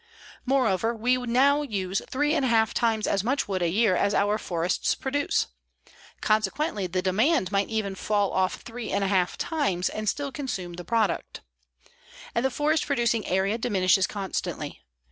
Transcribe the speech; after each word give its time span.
_Moreover, 0.47 0.95
we 0.95 1.15
now 1.15 1.61
use 1.61 2.01
three 2.09 2.33
and 2.33 2.43
a 2.43 2.47
half 2.47 2.73
times 2.73 3.05
as 3.05 3.23
much 3.23 3.47
wood 3.47 3.61
a 3.61 3.69
year 3.69 3.95
as 3.95 4.15
our 4.15 4.39
forests 4.39 4.95
produce. 4.95 5.45
Consequently 6.21 6.87
the 6.87 7.03
demand 7.03 7.51
might 7.51 7.69
even 7.69 7.93
fall 7.93 8.31
off 8.33 8.55
three 8.61 8.89
and 8.89 9.03
a 9.03 9.07
half 9.07 9.37
times 9.37 9.89
and 9.89 10.09
still 10.09 10.31
consume 10.31 10.73
the 10.73 10.83
product. 10.83 11.41
And 12.33 12.43
the 12.43 12.49
forest 12.49 12.87
producing 12.87 13.27
area 13.27 13.59
diminishes 13.59 14.07
constantly. 14.07 14.81